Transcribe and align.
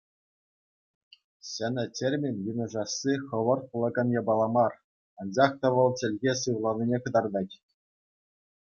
Ҫӗнӗ 1.49 1.83
термин 1.99 2.35
йышӑнасси 2.47 3.13
хӑвӑрт 3.27 3.63
пулакан 3.75 4.07
япала 4.19 4.47
мар, 4.55 4.73
анчах 5.25 5.51
та 5.61 5.67
вӑл 5.77 5.89
чӗлхе 6.03 6.33
сывланине 6.43 6.97
кӑтартать. 7.05 7.55